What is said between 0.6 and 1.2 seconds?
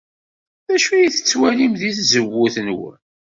D acu ay